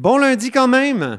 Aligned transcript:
Bon 0.00 0.16
lundi 0.16 0.50
quand 0.50 0.66
même. 0.66 1.18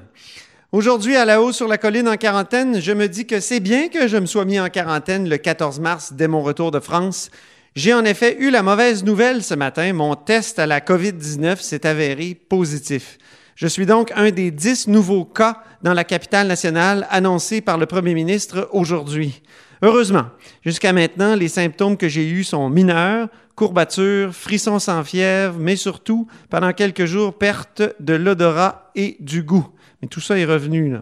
Aujourd'hui, 0.71 1.15
à 1.15 1.23
la 1.23 1.39
haut 1.39 1.51
sur 1.51 1.67
la 1.67 1.77
colline 1.77 2.09
en 2.09 2.17
quarantaine, 2.17 2.81
je 2.81 2.91
me 2.91 3.07
dis 3.07 3.27
que 3.27 3.39
c'est 3.39 3.59
bien 3.59 3.89
que 3.89 4.07
je 4.07 4.17
me 4.17 4.25
sois 4.25 4.43
mis 4.43 4.59
en 4.59 4.69
quarantaine 4.69 5.29
le 5.29 5.37
14 5.37 5.79
mars 5.79 6.13
dès 6.13 6.27
mon 6.27 6.41
retour 6.41 6.71
de 6.71 6.79
France. 6.79 7.29
J'ai 7.75 7.93
en 7.93 8.03
effet 8.05 8.37
eu 8.39 8.49
la 8.49 8.63
mauvaise 8.63 9.03
nouvelle 9.03 9.43
ce 9.43 9.53
matin. 9.53 9.93
Mon 9.93 10.15
test 10.15 10.57
à 10.57 10.65
la 10.65 10.79
COVID-19 10.79 11.61
s'est 11.61 11.85
avéré 11.85 12.33
positif. 12.33 13.19
Je 13.53 13.67
suis 13.67 13.85
donc 13.85 14.11
un 14.15 14.31
des 14.31 14.49
dix 14.49 14.87
nouveaux 14.87 15.25
cas 15.25 15.61
dans 15.83 15.93
la 15.93 16.03
capitale 16.03 16.47
nationale 16.47 17.05
annoncés 17.11 17.61
par 17.61 17.77
le 17.77 17.85
premier 17.85 18.15
ministre 18.15 18.67
aujourd'hui. 18.71 19.43
Heureusement, 19.81 20.25
jusqu'à 20.63 20.93
maintenant, 20.93 21.35
les 21.35 21.47
symptômes 21.47 21.97
que 21.97 22.07
j'ai 22.07 22.27
eus 22.29 22.43
sont 22.43 22.69
mineurs, 22.69 23.29
courbatures, 23.55 24.33
frissons 24.33 24.79
sans 24.79 25.03
fièvre, 25.03 25.55
mais 25.59 25.75
surtout, 25.75 26.27
pendant 26.49 26.71
quelques 26.71 27.05
jours, 27.05 27.37
perte 27.37 27.81
de 27.99 28.13
l'odorat 28.13 28.91
et 28.95 29.17
du 29.19 29.41
goût. 29.41 29.67
Mais 30.01 30.07
tout 30.07 30.21
ça 30.21 30.37
est 30.37 30.45
revenu. 30.45 30.91
Là. 30.91 31.01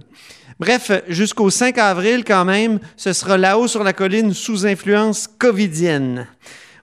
Bref, 0.59 0.91
jusqu'au 1.07 1.49
5 1.49 1.77
avril 1.77 2.23
quand 2.26 2.45
même, 2.45 2.79
ce 2.98 3.13
sera 3.13 3.37
là-haut 3.37 3.67
sur 3.67 3.84
la 3.84 3.93
colline 3.93 4.34
sous 4.34 4.65
influence 4.65 5.27
covidienne. 5.27 6.27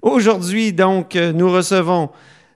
Aujourd'hui, 0.03 0.73
donc, 0.73 1.15
nous 1.15 1.51
recevons 1.51 2.11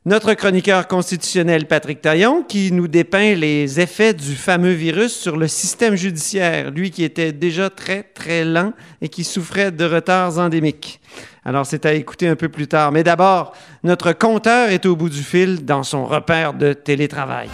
notre 0.07 0.33
chroniqueur 0.33 0.89
constitutionnel 0.89 1.67
Patrick 1.67 2.01
Taillon 2.01 2.43
qui 2.43 2.73
nous 2.73 2.89
dépeint 2.89 3.35
les 3.35 3.81
effets 3.81 4.15
du 4.15 4.35
fameux 4.35 4.73
virus 4.73 5.15
sur 5.15 5.37
le 5.37 5.47
système 5.47 5.95
judiciaire, 5.95 6.71
lui 6.71 6.91
qui 6.91 7.05
était 7.05 7.33
déjà 7.33 7.69
très, 7.69 8.03
très 8.03 8.45
lent 8.45 8.73
et 9.03 9.11
qui 9.11 9.25
souffrait 9.25 9.71
de 9.71 9.85
retards 9.85 10.39
endémiques. 10.39 11.01
Alors, 11.45 11.67
c'est 11.67 11.85
à 11.85 11.93
écouter 11.93 12.29
un 12.29 12.37
peu 12.37 12.49
plus 12.49 12.67
tard. 12.67 12.93
Mais 12.93 13.03
d'abord, 13.03 13.53
notre 13.83 14.13
compteur 14.13 14.71
est 14.71 14.87
au 14.87 14.97
bout 14.97 15.09
du 15.11 15.23
fil 15.23 15.65
dans 15.65 15.83
son 15.83 16.07
repère 16.07 16.55
de 16.55 16.73
télétravail. 16.73 17.49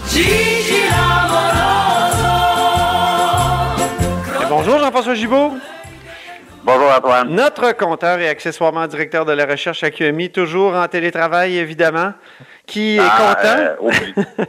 bonjour 4.49 4.79
Jean-François 4.79 5.15
Gibault. 5.15 5.53
Bonjour 6.67 6.91
Antoine. 6.93 7.29
Notre 7.31 7.71
compteur 7.77 8.19
et 8.19 8.29
accessoirement 8.29 8.89
directeur 8.89 9.25
de 9.25 9.31
la 9.31 9.47
recherche 9.47 9.85
à 9.85 9.91
QMI, 9.93 10.31
toujours 10.33 10.75
en 10.75 10.89
télétravail 10.89 11.57
évidemment, 11.59 12.13
qui 12.67 12.97
est 12.97 13.01
Ah, 13.01 13.37
content? 13.37 13.57
euh, 13.57 13.77
obli- 13.89 14.47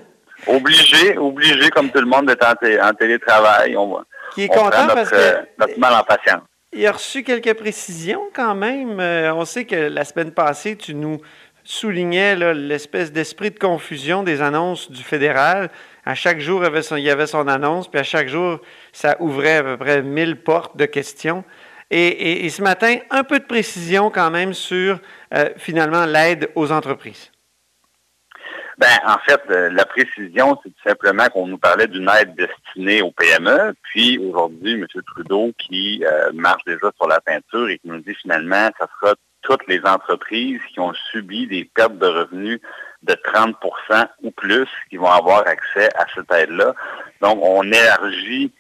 obligé, 0.48 1.18
obligé 1.20 1.70
comme 1.70 1.92
tout 1.92 2.00
le 2.00 2.08
monde 2.08 2.26
d'être 2.26 2.44
en, 2.48 2.56
té- 2.56 2.82
en 2.82 2.92
télétravail. 2.94 3.78
On, 3.78 4.00
qui 4.34 4.46
est 4.46 4.50
on 4.52 4.64
content 4.64 4.82
notre, 4.84 4.96
parce 4.96 5.14
euh, 5.14 5.34
que 5.34 5.48
notre 5.60 5.80
mal 5.80 5.94
en 5.94 6.02
patience. 6.04 6.42
il 6.74 6.88
a 6.88 6.92
reçu 6.92 7.22
quelques 7.24 7.54
précisions 7.54 8.24
quand 8.36 8.56
même. 8.56 9.00
Euh, 9.00 9.32
on 9.36 9.46
sait 9.46 9.66
que 9.66 9.76
la 9.76 10.04
semaine 10.04 10.32
passée, 10.32 10.76
tu 10.76 10.96
nous 10.96 11.22
soulignais 11.64 12.36
l'espèce 12.56 13.12
d'esprit 13.12 13.52
de 13.52 13.60
confusion 13.60 14.24
des 14.24 14.42
annonces 14.42 14.90
du 14.90 15.04
fédéral. 15.04 15.70
À 16.04 16.16
chaque 16.16 16.40
jour, 16.40 16.62
il 16.62 16.64
y 16.64 16.68
avait 16.68 16.82
son, 16.82 16.96
il 16.96 17.04
y 17.04 17.10
avait 17.12 17.28
son 17.28 17.48
annonce, 17.48 17.88
puis 17.90 18.00
à 18.00 18.04
chaque 18.04 18.28
jour, 18.28 18.60
ça 18.92 19.18
ouvrait 19.20 19.58
à 19.58 19.64
peu 19.64 19.78
près 19.78 20.02
1000 20.02 20.38
portes 20.38 20.76
de 20.78 20.86
questions. 20.86 21.44
Et, 21.90 22.50
ce 22.50 22.62
matin, 22.62 22.98
un 23.10 23.24
peu 23.24 23.40
de 23.40 23.46
précision 23.46 24.10
quand 24.10 24.30
même 24.30 24.54
sur 24.54 25.00
euh, 25.34 25.50
finalement 25.58 26.06
l'aide 26.06 26.50
aux 26.56 26.72
entreprises. 26.72 27.32
Ben, 28.78 29.00
en 29.08 29.18
fait, 29.20 29.42
euh, 29.50 29.70
la 29.72 29.86
précision, 29.86 30.60
c'est 30.62 30.70
tout 30.70 30.90
simplement 30.90 31.28
qu'on 31.30 31.48
nous 31.48 31.58
parlait 31.58 31.88
d'une 31.88 32.10
aide 32.10 32.36
destinée 32.36 33.02
aux 33.02 33.12
PME. 33.12 33.74
Puis 33.84 34.20
aujourd'hui, 34.20 34.74
M. 34.74 34.86
Trudeau 35.14 35.52
qui 35.58 36.04
euh, 36.06 36.32
marche 36.34 36.64
déjà 36.66 36.92
sur 36.96 37.08
la 37.08 37.22
peinture 37.22 37.70
et 37.70 37.80
qui 37.80 37.88
nous 37.88 38.02
dit 38.02 38.14
finalement, 38.22 38.70
ça 38.78 38.88
sera 39.00 39.16
toutes 39.42 39.66
les 39.68 39.80
entreprises 39.86 40.60
qui 40.74 40.80
ont 40.80 40.94
subi 41.12 41.48
des 41.48 41.64
pertes 41.74 41.98
de 41.98 42.06
revenus 42.06 42.60
de 43.04 43.14
30% 43.14 44.08
ou 44.24 44.32
plus 44.32 44.68
qui 44.90 44.98
vont 44.98 45.10
avoir 45.10 45.48
accès 45.48 45.90
à 45.96 46.06
cette 46.14 46.32
aide-là. 46.32 46.76
Donc, 47.22 47.40
on 47.42 47.64
élargit 47.64 48.52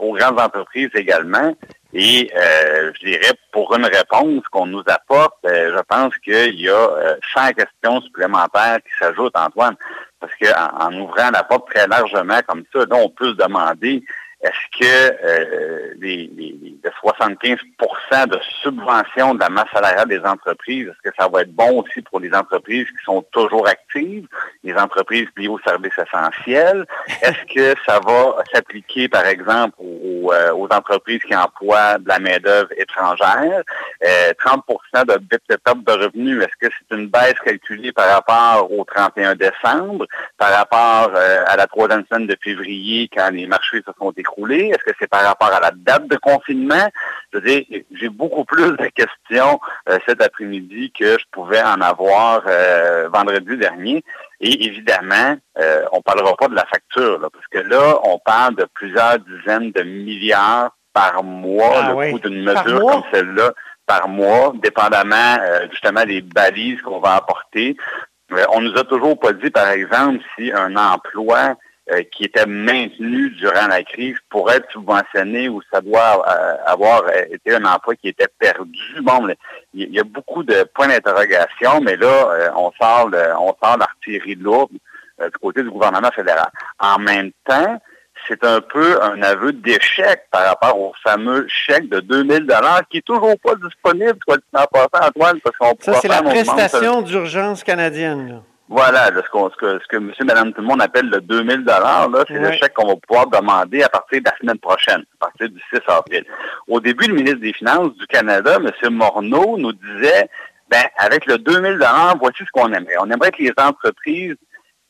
aux 0.00 0.14
grandes 0.14 0.40
entreprises 0.40 0.90
également. 0.94 1.54
Et 1.94 2.30
euh, 2.34 2.90
je 2.94 3.06
dirais, 3.06 3.32
pour 3.52 3.74
une 3.76 3.84
réponse 3.84 4.42
qu'on 4.50 4.66
nous 4.66 4.82
apporte, 4.86 5.36
euh, 5.44 5.76
je 5.76 5.82
pense 5.82 6.16
qu'il 6.18 6.58
y 6.60 6.68
a 6.68 6.72
euh, 6.74 7.16
100 7.34 7.48
questions 7.52 8.00
supplémentaires 8.00 8.78
qui 8.82 8.90
s'ajoutent, 8.98 9.36
Antoine, 9.36 9.76
parce 10.20 10.32
qu'en 10.36 10.86
en 10.88 10.92
ouvrant 11.00 11.30
la 11.32 11.42
porte 11.42 11.70
très 11.70 11.86
largement 11.86 12.40
comme 12.48 12.64
ça, 12.72 12.80
là, 12.80 12.96
on 12.96 13.10
peut 13.10 13.32
se 13.32 13.36
demander 13.36 14.02
est-ce 14.44 14.80
que 14.80 15.16
euh, 15.24 15.94
les, 16.00 16.28
les, 16.36 16.56
les- 16.60 16.76
de 16.82 16.90
75% 17.00 18.26
de 18.26 18.40
subvention 18.60 19.34
de 19.34 19.38
la 19.40 19.48
masse 19.48 19.68
salariale 19.72 20.08
des 20.08 20.18
entreprises, 20.18 20.88
est-ce 20.88 21.10
que 21.10 21.14
ça 21.16 21.28
va 21.28 21.42
être 21.42 21.52
bon 21.54 21.80
aussi 21.80 22.02
pour 22.02 22.18
les 22.18 22.34
entreprises 22.34 22.88
qui 22.88 23.04
sont 23.04 23.22
toujours 23.30 23.68
actives, 23.68 24.26
les 24.64 24.74
entreprises 24.74 25.28
liées 25.36 25.46
aux 25.46 25.60
services 25.60 25.96
essentiels? 25.96 26.84
Est-ce 27.22 27.54
que 27.54 27.80
ça 27.86 28.00
va 28.04 28.42
s'appliquer, 28.52 29.08
par 29.08 29.26
exemple, 29.26 29.76
aux, 29.78 30.01
euh, 30.30 30.52
aux 30.52 30.68
entreprises 30.70 31.22
qui 31.26 31.34
emploient 31.34 31.98
de 31.98 32.08
la 32.08 32.18
main-d'œuvre 32.18 32.68
étrangère? 32.76 33.62
Euh, 34.06 34.32
30 34.38 34.62
de 35.08 35.18
baisse 35.18 35.40
de 35.48 35.56
perte 35.56 35.84
de 35.84 35.92
revenus, 35.92 36.42
est-ce 36.42 36.68
que 36.68 36.72
c'est 36.72 36.96
une 36.96 37.08
baisse 37.08 37.38
calculée 37.44 37.92
par 37.92 38.08
rapport 38.08 38.70
au 38.70 38.84
31 38.84 39.34
décembre, 39.34 40.06
par 40.38 40.50
rapport 40.50 41.12
euh, 41.14 41.44
à 41.46 41.56
la 41.56 41.66
troisième 41.66 42.04
semaine 42.10 42.26
de 42.26 42.36
février 42.42 43.08
quand 43.14 43.30
les 43.32 43.46
marchés 43.46 43.82
se 43.86 43.92
sont 43.98 44.12
écroulés? 44.16 44.68
Est-ce 44.68 44.84
que 44.84 44.96
c'est 44.98 45.08
par 45.08 45.22
rapport 45.22 45.52
à 45.52 45.60
la 45.60 45.70
date 45.74 46.06
de 46.08 46.16
confinement? 46.16 46.88
Je 47.32 47.38
veux 47.38 47.44
dire, 47.44 47.64
j'ai 47.92 48.08
beaucoup 48.08 48.44
plus 48.44 48.76
de 48.76 48.88
questions 48.94 49.60
euh, 49.88 49.98
cet 50.06 50.22
après-midi 50.22 50.92
que 50.98 51.18
je 51.18 51.24
pouvais 51.30 51.62
en 51.62 51.80
avoir 51.80 52.42
euh, 52.46 53.08
vendredi 53.12 53.56
dernier. 53.56 54.04
Et 54.44 54.66
évidemment, 54.66 55.36
euh, 55.58 55.84
on 55.92 56.02
parlera 56.02 56.34
pas 56.36 56.48
de 56.48 56.54
la 56.56 56.66
facture, 56.66 57.20
là, 57.20 57.28
parce 57.32 57.46
que 57.46 57.58
là, 57.58 57.98
on 58.02 58.18
parle 58.18 58.56
de 58.56 58.66
plusieurs 58.74 59.18
dizaines 59.20 59.70
de 59.70 59.82
milliards 59.82 60.76
par 60.92 61.22
mois, 61.22 61.72
Ah 61.76 61.88
le 61.90 61.94
oui. 61.94 62.10
coût 62.12 62.18
d'une 62.18 62.42
mesure 62.42 62.80
comme 62.80 63.02
celle-là 63.12 63.52
par 63.86 64.08
mois, 64.08 64.52
dépendamment 64.62 65.36
euh, 65.40 65.66
justement 65.70 66.04
des 66.04 66.22
balises 66.22 66.82
qu'on 66.82 66.98
va 66.98 67.14
apporter. 67.14 67.76
Euh, 68.32 68.44
on 68.52 68.60
nous 68.60 68.76
a 68.76 68.84
toujours 68.84 69.18
pas 69.18 69.32
dit, 69.32 69.50
par 69.50 69.70
exemple, 69.70 70.20
si 70.36 70.52
un 70.52 70.74
emploi 70.76 71.54
euh, 71.90 72.02
qui 72.12 72.24
était 72.24 72.46
maintenu 72.46 73.30
durant 73.30 73.66
la 73.68 73.82
crise 73.82 74.16
pourrait 74.30 74.58
être 74.58 74.70
subventionné 74.70 75.48
ou 75.48 75.60
ça 75.72 75.80
doit 75.80 76.22
euh, 76.28 76.56
avoir 76.66 77.02
euh, 77.08 77.24
été 77.30 77.54
un 77.54 77.64
emploi 77.64 77.96
qui 77.96 78.08
était 78.08 78.28
perdu. 78.38 78.78
Bon, 79.02 79.26
il 79.74 79.92
y 79.92 79.98
a 79.98 80.04
beaucoup 80.04 80.44
de 80.44 80.62
points 80.74 80.86
d'interrogation, 80.88 81.80
mais 81.80 81.96
là, 81.96 82.06
euh, 82.30 82.50
on 82.56 82.70
sort 82.80 83.10
de- 83.10 83.34
on 83.38 83.54
sort 83.62 83.76
l'artillerie 83.78 84.36
lourde 84.36 84.70
euh, 85.20 85.26
du 85.28 85.38
côté 85.38 85.62
du 85.62 85.70
gouvernement 85.70 86.10
fédéral. 86.14 86.48
En 86.78 86.98
même 87.00 87.32
temps, 87.44 87.80
c'est 88.28 88.44
un 88.44 88.60
peu 88.60 89.02
un 89.02 89.20
aveu 89.22 89.52
d'échec 89.52 90.22
par 90.30 90.46
rapport 90.46 90.78
au 90.78 90.92
fameux 91.02 91.44
chèque 91.48 91.88
de 91.88 91.98
2000 91.98 92.46
dollars 92.46 92.82
qui 92.88 92.98
est 92.98 93.04
toujours 93.04 93.34
pas 93.42 93.56
disponible, 93.56 94.16
soit 94.22 94.36
dit 94.36 94.44
en 94.54 94.64
passant, 94.66 95.08
Antoine, 95.08 95.40
parce 95.40 95.56
qu'on 95.56 95.74
Ça, 95.80 95.94
c'est 96.00 96.06
la 96.06 96.22
prestation 96.22 97.02
d'urgence 97.02 97.64
canadienne. 97.64 98.40
Là. 98.74 99.10
voilà, 99.10 99.10
là, 99.10 99.22
ce, 99.22 99.50
ce 99.50 99.56
que, 99.56 99.78
ce 99.82 99.88
que 99.88 99.96
monsieur, 99.96 100.24
madame, 100.24 100.52
tout 100.52 100.60
le 100.60 100.66
monde 100.66 100.82
appelle 100.82 101.08
le 101.08 101.20
2000 101.20 101.64
là, 101.64 102.08
c'est 102.28 102.34
le 102.34 102.52
chèque 102.52 102.74
qu'on 102.74 102.88
va 102.88 102.96
pouvoir 102.96 103.26
demander 103.28 103.82
à 103.82 103.88
partir 103.88 104.20
de 104.20 104.24
la 104.24 104.36
semaine 104.38 104.58
prochaine, 104.58 105.04
à 105.20 105.26
partir 105.26 105.48
du 105.48 105.60
6 105.72 105.80
avril. 105.88 106.24
Au 106.68 106.80
début, 106.80 107.06
le 107.06 107.14
ministre 107.14 107.40
des 107.40 107.52
Finances 107.52 107.94
du 107.96 108.06
Canada, 108.06 108.58
monsieur 108.58 108.90
Morneau, 108.90 109.56
nous 109.58 109.72
disait, 109.72 110.28
ben, 110.70 110.84
avec 110.98 111.26
le 111.26 111.38
2000 111.38 111.78
voici 112.20 112.44
ce 112.44 112.50
qu'on 112.52 112.72
aimerait. 112.72 112.96
On 113.00 113.10
aimerait 113.10 113.30
que 113.30 113.42
les 113.42 113.52
entreprises 113.58 114.36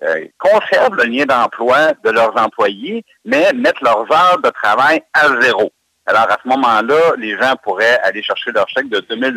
euh, 0.02 0.26
conservent 0.38 0.96
le 0.96 1.04
lien 1.04 1.24
d'emploi 1.24 1.92
de 2.04 2.10
leurs 2.10 2.36
employés, 2.36 3.04
mais 3.24 3.52
mettent 3.52 3.80
leurs 3.80 4.10
heures 4.10 4.40
de 4.42 4.50
travail 4.50 5.02
à 5.12 5.40
zéro. 5.40 5.72
Alors, 6.06 6.22
à 6.22 6.36
ce 6.42 6.48
moment-là, 6.48 7.14
les 7.18 7.36
gens 7.38 7.54
pourraient 7.62 8.00
aller 8.02 8.22
chercher 8.22 8.50
leur 8.50 8.68
chèque 8.68 8.88
de 8.88 8.98
2000 9.00 9.36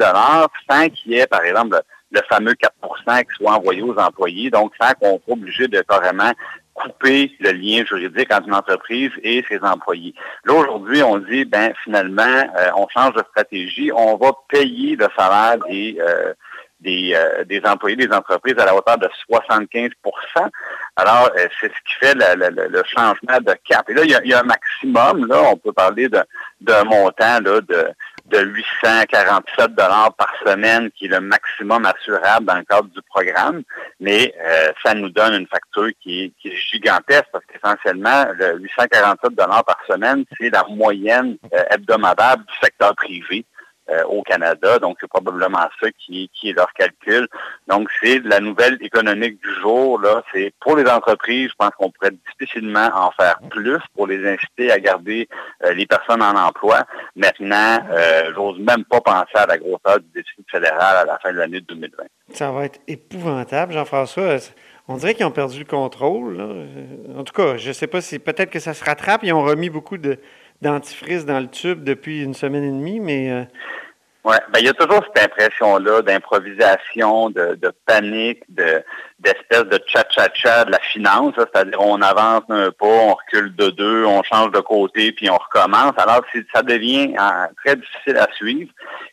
sans 0.70 0.90
qu'il 0.90 1.12
y 1.12 1.20
ait, 1.20 1.28
par 1.28 1.44
exemple, 1.44 1.80
le, 2.12 2.20
le 2.20 2.22
fameux 2.30 2.54
4% 2.54 3.22
qui 3.22 3.36
soit 3.36 3.54
envoyé 3.54 3.82
aux 3.82 3.98
employés, 3.98 4.50
donc 4.50 4.74
sans 4.80 4.94
qu'on 4.94 5.20
soit 5.24 5.34
obligé 5.34 5.68
de 5.68 5.82
carrément 5.82 6.32
couper 6.74 7.32
le 7.40 7.52
lien 7.52 7.86
juridique 7.86 8.34
entre 8.34 8.48
une 8.48 8.54
entreprise 8.54 9.12
et 9.24 9.44
ses 9.48 9.60
employés. 9.62 10.14
Là, 10.44 10.54
aujourd'hui, 10.54 11.02
on 11.04 11.20
dit, 11.20 11.46
ben 11.46 11.74
finalement, 11.84 12.24
euh, 12.24 12.70
on 12.76 12.88
change 12.90 13.14
de 13.14 13.24
stratégie, 13.30 13.92
on 13.94 14.18
va 14.18 14.32
payer 14.50 14.98
le 14.98 15.08
salaire 15.18 15.58
des, 15.70 15.96
euh, 16.00 16.34
des, 16.82 17.18
des 17.46 17.62
employés 17.66 17.96
des 17.96 18.12
entreprises 18.12 18.58
à 18.60 18.66
la 18.66 18.76
hauteur 18.76 18.98
de 18.98 19.10
75% 19.32 19.92
Alors, 20.98 21.32
c'est 21.60 21.68
ce 21.68 21.80
qui 21.88 21.96
fait 22.00 22.14
le, 22.14 22.84
changement 22.84 23.40
de 23.40 23.56
cap. 23.68 23.90
Et 23.90 23.94
là, 23.94 24.04
il 24.04 24.12
y 24.12 24.16
a, 24.16 24.26
y 24.26 24.34
a 24.34 24.42
un 24.42 24.44
maximum, 24.44 25.28
là, 25.28 25.44
on 25.52 25.58
peut 25.58 25.72
parler 25.72 26.10
d'un 26.10 26.84
montant 26.84 27.40
là, 27.40 27.62
de 27.62 27.88
de 28.26 28.40
847 28.40 29.76
dollars 29.76 30.14
par 30.16 30.34
semaine, 30.46 30.90
qui 30.92 31.06
est 31.06 31.10
le 31.10 31.22
maximum 31.22 31.86
assurable 31.86 32.46
dans 32.46 32.56
le 32.56 32.64
cadre 32.64 32.90
du 32.90 33.02
programme, 33.04 33.62
mais 34.00 34.34
euh, 34.40 34.72
ça 34.84 34.94
nous 34.94 35.10
donne 35.10 35.34
une 35.34 35.48
facture 35.48 35.90
qui 36.02 36.34
est, 36.44 36.56
gigantesque 36.72 37.28
parce 37.32 37.46
qu'essentiellement, 37.46 38.26
le 38.38 38.60
847 38.60 39.34
dollars 39.36 39.64
par 39.64 39.80
semaine, 39.88 40.26
c'est 40.38 40.50
la 40.50 40.64
moyenne 40.70 41.38
euh, 41.54 41.64
hebdomadaire 41.70 42.38
du 42.38 42.54
secteur 42.62 42.96
privé. 42.96 43.46
Euh, 43.92 44.04
au 44.06 44.24
Canada. 44.24 44.80
Donc, 44.80 44.98
c'est 45.00 45.08
probablement 45.08 45.70
ça 45.80 45.92
qui, 45.92 46.28
est 46.44 46.54
leur 46.54 46.74
calcul. 46.74 47.28
Donc, 47.68 47.88
c'est 48.02 48.18
la 48.24 48.40
nouvelle 48.40 48.80
économique 48.82 49.40
du 49.40 49.54
jour. 49.62 50.00
Là, 50.00 50.24
c'est 50.34 50.52
pour 50.60 50.76
les 50.76 50.90
entreprises, 50.90 51.50
je 51.52 51.56
pense 51.56 51.70
qu'on 51.78 51.92
pourrait 51.92 52.16
difficilement 52.28 52.90
en 52.96 53.12
faire 53.12 53.38
plus 53.52 53.78
pour 53.94 54.08
les 54.08 54.28
inciter 54.28 54.72
à 54.72 54.80
garder 54.80 55.30
euh, 55.64 55.74
les 55.76 55.86
personnes 55.86 56.24
en 56.24 56.36
emploi. 56.36 56.84
Maintenant, 57.16 57.78
euh, 57.92 58.32
j'ose 58.34 58.58
même 58.58 58.86
pas 58.86 59.02
penser 59.02 59.36
à 59.36 59.46
la 59.46 59.60
grosseur 59.60 60.00
du 60.00 60.08
déficit 60.16 60.50
fédéral 60.50 60.98
à 60.98 61.06
la 61.06 61.20
fin 61.20 61.32
de 61.32 61.38
l'année 61.38 61.62
2020. 61.62 62.06
Ça 62.32 62.52
va 62.52 62.66
être 62.66 62.80
épouvantable, 62.88 63.74
Jean-François. 63.74 64.38
On 64.88 64.98
dirait 64.98 65.14
qu'ils 65.14 65.28
ont 65.28 65.32
perdu 65.32 65.60
le 65.60 65.66
contrôle. 65.66 66.42
En 67.16 67.24
tout 67.24 67.34
cas, 67.34 67.58
je 67.58 67.68
ne 67.68 67.74
sais 67.74 67.88
pas 67.88 68.02
si 68.02 68.18
peut-être 68.18 68.50
que 68.50 68.60
ça 68.60 68.74
se 68.74 68.84
rattrape. 68.84 69.22
Ils 69.24 69.34
ont 69.34 69.44
remis 69.44 69.70
beaucoup 69.70 70.00
de, 70.00 70.18
dentifrice 70.62 71.26
dans 71.26 71.40
le 71.40 71.48
tube 71.48 71.84
depuis 71.84 72.24
une 72.24 72.34
semaine 72.34 72.64
et 72.64 72.72
demie, 72.72 73.00
mais... 73.00 73.32
Euh, 73.32 73.44
oui, 74.24 74.36
ben, 74.52 74.60
il 74.60 74.66
y 74.66 74.70
a 74.70 74.74
toujours 74.74 75.06
cette 75.06 75.24
impression-là 75.24 76.02
d'improvisation, 76.02 77.30
de, 77.30 77.72
panique, 77.86 78.42
de 78.50 78.84
d'espèce 79.20 79.64
de 79.64 79.80
cha-cha-cha 79.88 80.66
de 80.66 80.72
la 80.72 80.80
finance, 80.80 81.34
c'est-à-dire 81.38 81.80
on 81.80 82.02
avance 82.02 82.44
un 82.50 82.72
pas, 82.72 82.86
on 82.86 83.14
recule 83.14 83.56
de 83.56 83.70
deux, 83.70 84.06
on 84.06 84.22
change 84.24 84.52
de 84.52 84.60
côté, 84.60 85.12
puis 85.14 85.30
on 85.30 85.38
recommence. 85.38 85.94
Alors 85.98 86.22
ça 86.54 86.62
devient 86.62 87.16
hein, 87.18 87.48
très 87.64 87.76
difficile 87.78 88.18
à 88.18 88.28
suivre 88.34 88.70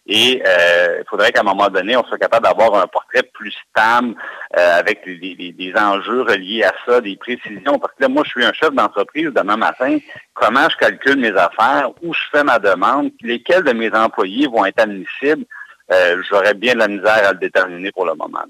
et 0.06 0.42
euh, 0.44 0.98
il 1.00 1.08
faudrait 1.08 1.30
qu'à 1.30 1.40
un 1.40 1.44
moment 1.44 1.68
donné, 1.68 1.96
on 1.96 2.04
soit 2.04 2.18
capable 2.18 2.46
d'avoir 2.46 2.74
un 2.74 2.86
portrait 2.88 3.22
plus 3.22 3.54
stable 3.70 4.14
euh, 4.58 4.78
avec 4.78 5.04
des, 5.04 5.72
enjeux 5.76 6.22
reliés 6.22 6.64
à 6.64 6.72
ça, 6.84 7.00
des 7.00 7.16
précisions. 7.16 7.78
Parce 7.78 7.94
que 7.94 8.02
là, 8.02 8.08
moi, 8.08 8.22
je 8.24 8.30
suis 8.30 8.44
un 8.44 8.52
chef 8.52 8.72
d'entreprise 8.72 9.30
demain 9.34 9.56
matin. 9.56 9.98
Comment 10.34 10.68
je 10.68 10.76
calcule 10.76 11.18
mes 11.18 11.34
affaires, 11.36 11.90
où 12.02 12.12
je 12.12 12.20
fais 12.32 12.42
ma 12.42 12.58
demande, 12.58 13.10
lesquels 13.22 13.62
de 13.62 13.72
mes 13.72 13.92
employés 13.94 14.48
vont 14.48 14.64
être 14.64 14.80
admissibles, 14.80 15.44
euh, 15.92 16.22
j'aurais 16.28 16.54
bien 16.54 16.74
de 16.74 16.80
la 16.80 16.88
misère 16.88 17.28
à 17.28 17.32
le 17.32 17.38
déterminer 17.38 17.92
pour 17.92 18.06
le 18.06 18.14
moment. 18.14 18.44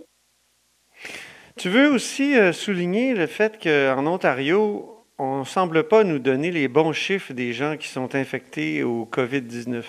Tu 1.56 1.69
veux 1.69 1.90
aussi 1.90 2.34
souligner 2.52 3.14
le 3.14 3.26
fait 3.26 3.62
qu'en 3.62 4.06
Ontario, 4.06 5.04
on 5.19 5.40
ne 5.40 5.44
semble 5.44 5.84
pas 5.84 6.04
nous 6.04 6.19
donner 6.19 6.50
les 6.50 6.69
bons 6.69 6.93
chiffres 6.93 7.32
des 7.32 7.52
gens 7.52 7.76
qui 7.76 7.88
sont 7.88 8.14
infectés 8.14 8.82
au 8.82 9.08
COVID-19. 9.10 9.82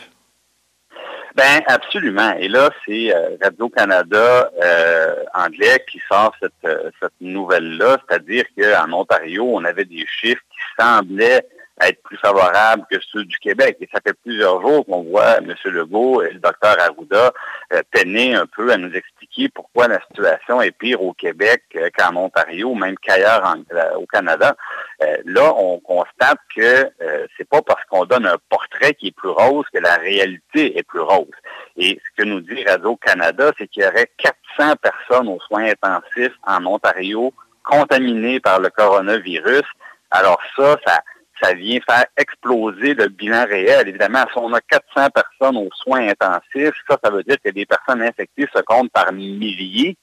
Ben 1.36 1.64
absolument. 1.66 2.36
Et 2.40 2.48
là, 2.48 2.70
c'est 2.86 3.14
euh, 3.14 3.38
Radio-Canada 3.42 4.52
euh, 4.62 5.24
anglais 5.34 5.84
qui 5.90 6.00
sort 6.08 6.32
cette, 6.40 6.54
euh, 6.66 6.92
cette 7.02 7.20
nouvelle-là, 7.22 7.98
c'est-à-dire 8.08 8.46
qu'en 8.56 8.92
Ontario, 8.94 9.44
on 9.52 9.64
avait 9.64 9.86
des 9.86 10.06
chiffres 10.06 10.44
qui 10.52 10.84
semblaient 10.84 11.44
être 11.82 12.02
plus 12.04 12.18
favorables 12.18 12.86
que 12.90 12.98
ceux 13.12 13.26
du 13.26 13.38
Québec. 13.40 13.78
Et 13.82 13.90
ça 13.94 14.00
fait 14.06 14.14
plusieurs 14.24 14.62
jours 14.62 14.86
qu'on 14.86 15.04
voit 15.04 15.38
M. 15.38 15.54
Legault 15.66 16.22
et 16.22 16.32
le 16.32 16.40
docteur 16.40 16.78
Arruda 16.80 17.34
euh, 17.74 17.82
peiner 17.92 18.36
un 18.36 18.46
peu 18.46 18.72
à 18.72 18.78
nous 18.78 18.94
expliquer 18.94 19.50
pourquoi 19.50 19.88
la 19.88 20.00
situation 20.02 20.62
est 20.62 20.72
pire 20.72 21.02
au 21.02 21.14
Québec 21.14 21.64
euh, 21.76 21.90
qu'en 21.98 22.16
Ontario, 22.16 22.76
même 22.76 22.98
qu'ailleurs 22.98 23.56
euh, 23.74 23.96
au 23.96 24.06
Canada. 24.06 24.56
là, 25.26 25.54
on 25.56 25.80
constate 25.80 26.40
que 26.56 26.90
c'est 27.38 27.48
pas 27.48 27.62
parce 27.62 27.84
qu'on 27.86 28.06
donne 28.06 28.26
un 28.26 28.38
portrait 28.50 28.94
qui 28.94 29.08
est 29.08 29.16
plus 29.16 29.30
rose 29.30 29.66
que 29.74 29.80
la 29.80 29.96
réalité 29.96 30.78
est 30.78 30.84
plus 30.84 31.02
rose. 31.02 31.28
Et 31.76 32.00
ce 32.06 32.22
que 32.22 32.28
nous 32.28 32.42
dit 32.42 32.64
Radio-Canada, 32.64 33.52
c'est 33.58 33.68
qu'il 33.68 33.84
y 33.84 33.86
aurait 33.86 34.10
400 34.18 34.76
personnes 34.82 35.28
aux 35.28 35.40
soins 35.42 35.66
intensifs 35.66 36.36
en 36.46 36.66
Ontario 36.66 37.34
contaminées 37.64 38.40
par 38.40 38.60
le 38.60 38.70
coronavirus. 38.70 39.64
Alors 40.12 40.40
ça, 40.56 40.78
ça, 40.86 41.02
ça 41.42 41.54
vient 41.54 41.80
faire 41.88 42.06
exploser 42.18 42.94
le 42.94 43.08
bilan 43.08 43.46
réel. 43.46 43.88
Évidemment, 43.88 44.24
si 44.32 44.38
on 44.38 44.54
a 44.54 44.62
400 44.62 45.10
personnes 45.10 45.58
aux 45.58 45.70
soins 45.76 46.08
intensifs, 46.08 46.76
ça, 46.88 46.98
ça 47.04 47.10
veut 47.10 47.24
dire 47.24 47.38
que 47.44 47.50
les 47.50 47.66
personnes 47.66 48.02
infectées 48.02 48.48
se 48.54 48.62
comptent 48.62 48.92
par 48.92 49.12
milliers, 49.12 49.98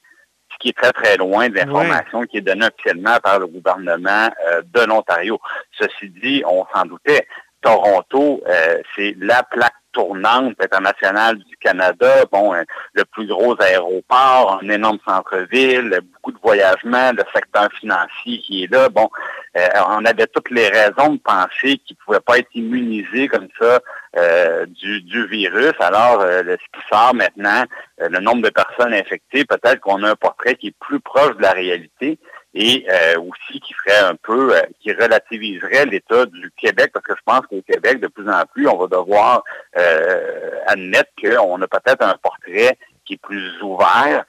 ce 0.51 0.57
qui 0.59 0.69
est 0.69 0.77
très, 0.77 0.91
très 0.91 1.17
loin 1.17 1.49
de 1.49 1.55
l'information 1.55 2.23
qui 2.23 2.37
est 2.37 2.41
donnée 2.41 2.67
officiellement 2.67 3.17
par 3.23 3.39
le 3.39 3.47
gouvernement 3.47 4.29
euh, 4.47 4.61
de 4.73 4.81
l'Ontario. 4.81 5.39
Ceci 5.79 6.09
dit, 6.09 6.43
on 6.45 6.65
s'en 6.73 6.85
doutait. 6.85 7.27
Toronto, 7.61 8.41
euh, 8.47 8.81
c'est 8.95 9.15
la 9.19 9.43
plaque 9.43 9.73
tournante 9.91 10.55
internationale 10.61 11.37
du 11.37 11.57
Canada, 11.57 12.25
bon, 12.31 12.53
euh, 12.53 12.63
le 12.93 13.03
plus 13.05 13.27
gros 13.27 13.55
aéroport, 13.61 14.59
un 14.61 14.69
énorme 14.69 14.99
centre-ville, 15.07 15.99
beaucoup 16.13 16.31
de 16.31 16.39
voyagements, 16.41 17.11
le 17.11 17.23
secteur 17.33 17.69
financier 17.79 18.39
qui 18.39 18.63
est 18.63 18.71
là. 18.71 18.89
Bon, 18.89 19.09
euh, 19.57 19.67
on 19.89 20.05
avait 20.05 20.27
toutes 20.27 20.49
les 20.49 20.67
raisons 20.67 21.15
de 21.15 21.19
penser 21.19 21.77
qu'il 21.77 21.97
ne 21.99 22.05
pouvait 22.05 22.19
pas 22.19 22.39
être 22.39 22.49
immunisé 22.55 23.27
comme 23.27 23.47
ça 23.59 23.79
euh, 24.17 24.65
du, 24.65 25.01
du, 25.01 25.27
virus. 25.27 25.73
Alors, 25.79 26.21
ce 26.21 26.55
qui 26.55 26.87
sort 26.89 27.13
maintenant, 27.13 27.63
le 27.97 28.19
nombre 28.19 28.43
de 28.43 28.49
personnes 28.49 28.93
infectées, 28.93 29.45
peut-être 29.45 29.79
qu'on 29.79 30.03
a 30.03 30.11
un 30.11 30.15
portrait 30.15 30.55
qui 30.55 30.67
est 30.67 30.75
plus 30.79 30.99
proche 30.99 31.35
de 31.37 31.41
la 31.41 31.51
réalité 31.51 32.17
et 32.53 32.85
euh, 32.89 33.19
aussi 33.19 33.59
qui 33.61 33.73
ferait 33.73 33.99
un 33.99 34.15
peu, 34.15 34.55
euh, 34.55 34.61
qui 34.79 34.91
relativiserait 34.91 35.85
l'état 35.85 36.25
du 36.25 36.51
Québec, 36.57 36.91
parce 36.93 37.05
que 37.05 37.15
je 37.15 37.21
pense 37.25 37.45
qu'au 37.47 37.61
Québec, 37.61 37.99
de 37.99 38.07
plus 38.07 38.29
en 38.29 38.45
plus, 38.45 38.67
on 38.67 38.77
va 38.77 38.87
devoir 38.87 39.43
euh, 39.77 40.51
admettre 40.67 41.11
qu'on 41.19 41.61
a 41.61 41.67
peut-être 41.67 42.01
un 42.01 42.15
portrait 42.21 42.77
qui 43.05 43.13
est 43.13 43.21
plus 43.21 43.61
ouvert 43.61 44.25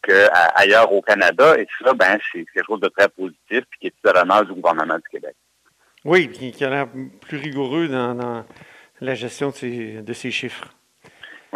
qu'ailleurs 0.00 0.92
au 0.92 1.02
Canada, 1.02 1.58
et 1.58 1.66
ça, 1.82 1.92
ben, 1.92 2.20
c'est 2.30 2.46
quelque 2.54 2.66
chose 2.66 2.78
de 2.78 2.86
très 2.86 3.08
positif, 3.08 3.64
puis 3.68 3.80
qui 3.80 3.86
est 3.88 3.94
tout 4.00 4.08
à 4.08 4.12
l'honneur 4.12 4.44
du 4.44 4.52
gouvernement 4.52 4.94
du 4.94 5.08
Québec. 5.10 5.34
Oui, 6.04 6.30
qui 6.30 6.64
a 6.64 6.70
l'air 6.70 6.86
plus 7.20 7.36
rigoureux 7.36 7.88
dans, 7.88 8.44
la 9.00 9.14
gestion 9.16 9.48
de 9.50 10.12
ces 10.12 10.30
chiffres. 10.30 10.68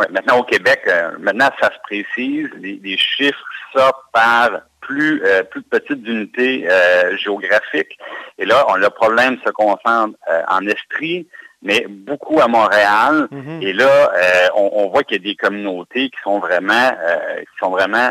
Oui, 0.01 0.07
maintenant 0.11 0.39
au 0.39 0.45
Québec, 0.45 0.91
maintenant 1.19 1.51
ça 1.61 1.71
se 1.71 1.79
précise, 1.83 2.49
les, 2.59 2.81
les 2.83 2.97
chiffres 2.97 3.45
sortent 3.75 4.03
par 4.13 4.63
plus, 4.91 5.23
euh, 5.25 5.43
plus 5.45 5.63
petites 5.63 6.07
unités 6.07 6.67
euh, 6.69 7.17
géographiques. 7.17 7.97
Et 8.39 8.45
là, 8.45 8.67
on, 8.69 8.75
le 8.75 8.91
problème 8.91 9.39
se 9.45 9.51
concentre 9.51 10.19
euh, 10.29 10.43
en 10.49 10.67
Estrie, 10.67 11.29
mais 11.63 11.87
beaucoup 11.89 12.41
à 12.41 12.49
Montréal. 12.49 13.29
Mm-hmm. 13.31 13.63
Et 13.63 13.73
là, 13.73 14.11
on, 14.57 14.89
voit 14.89 15.05
qu'il 15.05 15.19
y 15.19 15.21
a 15.21 15.25
des 15.31 15.37
communautés 15.37 16.09
qui 16.09 16.19
sont 16.25 16.39
vraiment, 16.39 16.91
qui 17.39 17.59
sont 17.59 17.69
vraiment 17.71 18.11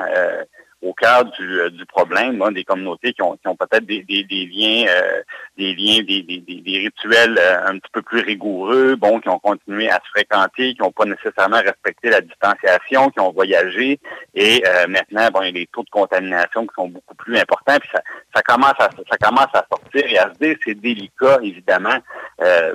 au 0.82 0.94
cœur 0.94 1.26
du, 1.26 1.60
euh, 1.60 1.70
du 1.70 1.86
problème, 1.86 2.42
des 2.54 2.64
communautés 2.64 3.14
qui 3.14 3.22
ont, 3.22 3.36
qui 3.36 3.48
ont 3.48 3.56
peut-être 3.56 3.86
des, 3.86 4.04
des, 4.04 4.24
des, 4.24 4.46
liens, 4.46 4.86
euh, 4.90 5.22
des 5.58 5.76
liens, 5.76 6.04
des, 6.04 6.22
des, 6.24 6.78
rituels 6.80 7.38
euh, 7.38 7.68
un 7.68 7.78
petit 7.80 7.92
peu 7.92 8.02
plus 8.02 8.22
rigoureux, 8.22 8.96
bon, 8.96 9.20
qui 9.20 9.30
ont 9.30 9.40
continué 9.40 9.90
à 9.90 9.96
se 9.96 10.10
fréquenter, 10.10 10.74
qui 10.74 10.82
n'ont 10.82 10.92
pas 10.92 11.06
nécessairement 11.06 11.58
respecté 11.62 12.10
la 12.10 12.22
distanciation, 12.22 13.10
qui 13.10 13.20
ont 13.20 13.32
voyagé, 13.32 14.00
et 14.36 14.64
maintenant, 14.88 15.28
bon, 15.34 15.42
il 15.42 15.48
y 15.48 15.50
a 15.50 15.52
des 15.52 15.68
taux 15.68 15.84
de 15.84 15.90
contamination 15.90 16.66
qui 16.66 16.74
sont 16.76 16.88
beaucoup 16.88 17.16
plus 17.16 17.38
importants, 17.38 17.78
puis 17.80 17.90
ça, 17.94 18.02
ça 18.34 18.42
commence 18.42 18.80
à 18.80 18.90
ça 19.10 19.18
commence 19.18 19.54
à 19.54 19.66
sortir. 19.70 20.06
Et 20.06 20.18
à 20.18 20.32
se 20.34 20.40
dire, 20.40 20.56
c'est 20.64 20.76
délicat, 20.76 21.40
évidemment, 21.44 21.98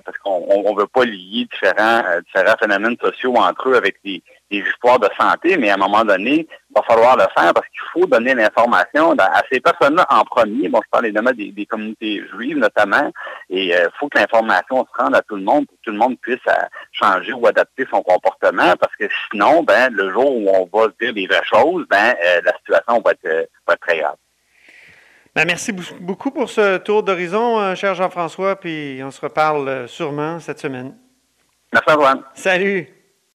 parce 0.04 0.18
qu'on 0.18 0.44
on, 0.48 0.74
veut 0.74 0.86
pas 0.86 1.04
lier 1.04 1.46
différents, 1.50 2.02
différents 2.26 2.56
phénomènes 2.58 2.96
sociaux 3.00 3.34
entre 3.36 3.70
eux 3.70 3.76
avec 3.76 3.96
des 4.04 4.22
des 4.50 4.58
histoires 4.68 4.98
de 4.98 5.08
santé, 5.18 5.56
mais 5.56 5.70
à 5.70 5.74
un 5.74 5.78
moment 5.78 6.04
donné, 6.04 6.46
il 6.48 6.74
va 6.74 6.82
falloir 6.82 7.16
le 7.16 7.24
faire 7.36 7.52
parce 7.54 7.66
qu'il 7.68 7.80
faut 7.92 8.06
donner 8.06 8.34
l'information 8.34 9.12
à 9.18 9.42
ces 9.50 9.60
personnes-là 9.60 10.06
en 10.10 10.24
premier. 10.24 10.68
Bon, 10.68 10.80
je 10.84 10.90
parle 10.90 11.06
évidemment 11.06 11.32
des, 11.32 11.50
des 11.50 11.66
communautés 11.66 12.22
juives 12.32 12.58
notamment, 12.58 13.10
et 13.50 13.66
il 13.66 13.74
euh, 13.74 13.88
faut 13.98 14.08
que 14.08 14.18
l'information 14.18 14.86
se 14.86 15.02
rende 15.02 15.14
à 15.14 15.22
tout 15.22 15.36
le 15.36 15.42
monde 15.42 15.66
pour 15.66 15.76
que 15.76 15.82
tout 15.84 15.92
le 15.92 15.98
monde 15.98 16.18
puisse 16.20 16.38
euh, 16.48 16.66
changer 16.92 17.32
ou 17.32 17.46
adapter 17.46 17.86
son 17.90 18.02
comportement, 18.02 18.74
parce 18.78 18.94
que 18.96 19.08
sinon, 19.30 19.62
ben, 19.62 19.92
le 19.92 20.12
jour 20.12 20.36
où 20.36 20.48
on 20.48 20.68
va 20.72 20.88
dire 21.00 21.12
des 21.12 21.26
vraies 21.26 21.44
choses, 21.44 21.86
ben, 21.88 22.14
euh, 22.24 22.40
la 22.44 22.52
situation 22.58 23.02
va 23.04 23.12
être, 23.12 23.48
va 23.66 23.74
être 23.74 23.80
très 23.80 23.98
grave. 23.98 24.16
Ben, 25.34 25.44
merci 25.46 25.72
beaucoup 25.72 26.30
pour 26.30 26.48
ce 26.48 26.78
tour 26.78 27.02
d'horizon, 27.02 27.74
cher 27.74 27.94
Jean-François, 27.96 28.54
puis 28.54 29.00
on 29.02 29.10
se 29.10 29.20
reparle 29.20 29.88
sûrement 29.88 30.38
cette 30.38 30.60
semaine. 30.60 30.96
Merci, 31.72 31.90
Antoine. 31.90 32.22
Salut. 32.34 32.93